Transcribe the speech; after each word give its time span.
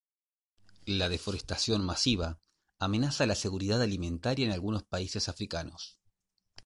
La 0.87 1.09
deforestación 1.09 1.85
masiva 1.85 2.39
amenaza 2.79 3.27
la 3.27 3.35
seguridad 3.35 3.83
alimentaria 3.83 4.47
en 4.47 4.51
algunos 4.51 4.81
países 4.81 5.29
africanos. 5.29 5.99